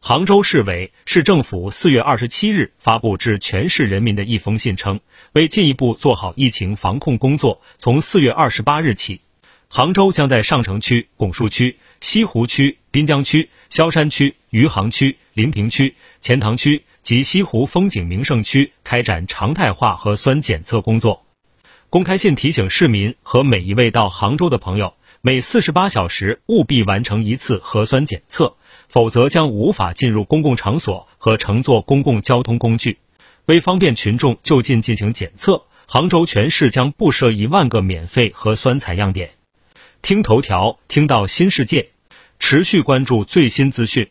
[0.00, 5.00] 杭州市委市政府四月二十七日发布致全市人民的一封信称，
[5.32, 9.20] 为进一步做好疫情防控工作，从四月二十八日起，
[9.68, 21.24] 杭州将在上城区、拱墅区、西湖区、滨江区、萧山区、余杭区、临平区、钱塘区及西湖风景名胜区开展常态化核酸检测工作。
[21.90, 24.94] 公开信提醒市民和每一位到杭州的朋友，
[25.26, 28.54] 每四十八小时务必完成一次核酸检测。
[28.86, 32.98] 否则将无法进入公共场所和乘坐公共交通工具。
[33.46, 39.32] 为方便群众就近进行检测，杭州全市将布设一万个免费核酸采样点。
[40.00, 41.88] 听头条，听到新世界，
[42.38, 44.10] 持续关注最新资讯。